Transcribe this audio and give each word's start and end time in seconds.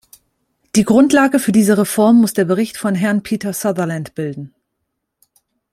Die 0.75 0.83
Grundlage 0.83 1.37
für 1.37 1.51
diese 1.51 1.77
Reform 1.77 2.21
muss 2.21 2.33
der 2.33 2.45
Bericht 2.45 2.75
von 2.77 2.95
Herrn 2.95 3.21
Peter 3.21 3.53
Sutherland 3.53 4.15
bilden. 4.15 4.55